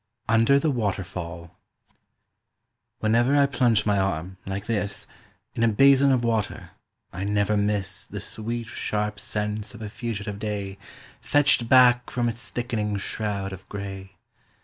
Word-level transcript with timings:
UNDER 0.27 0.57
THE 0.57 0.71
WATERFALL 0.71 1.51
"WHENEVER 3.01 3.35
I 3.35 3.45
plunge 3.45 3.85
my 3.85 3.99
arm, 3.99 4.37
like 4.47 4.65
this, 4.65 5.05
In 5.53 5.61
a 5.63 5.67
basin 5.67 6.11
of 6.11 6.23
water, 6.23 6.71
I 7.13 7.23
never 7.23 7.55
miss 7.55 8.07
The 8.07 8.19
sweet 8.19 8.65
sharp 8.65 9.19
sense 9.19 9.75
of 9.75 9.81
a 9.83 9.89
fugitive 9.91 10.39
day 10.39 10.79
Fetched 11.21 11.69
back 11.69 12.09
from 12.09 12.27
its 12.29 12.49
thickening 12.49 12.97
shroud 12.97 13.53
of 13.53 13.69
gray. 13.69 14.15